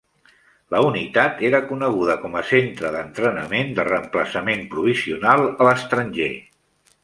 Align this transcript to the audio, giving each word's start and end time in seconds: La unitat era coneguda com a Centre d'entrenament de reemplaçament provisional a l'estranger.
La 0.75 0.79
unitat 0.85 1.43
era 1.49 1.59
coneguda 1.71 2.15
com 2.23 2.39
a 2.41 2.43
Centre 2.53 2.91
d'entrenament 2.97 3.71
de 3.81 3.87
reemplaçament 3.91 4.67
provisional 4.75 5.49
a 5.53 5.69
l'estranger. 5.71 6.35